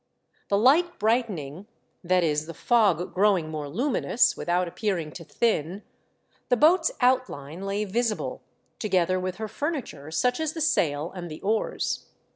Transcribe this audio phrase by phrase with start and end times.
[0.47, 1.67] The light brightening—
[2.03, 5.83] that is the fog growing more luminous, without appearing to thin—
[6.49, 8.41] the boat's outline lay visible,
[8.79, 12.07] to gether with her furniture, such as the sail and the oars.